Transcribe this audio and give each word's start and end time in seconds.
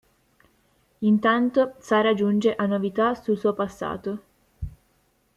Intanto, 1.01 1.75
Sara 1.77 2.15
giunge 2.15 2.55
a 2.55 2.65
novità 2.65 3.13
sul 3.13 3.37
suo 3.37 3.53
passato. 3.53 4.21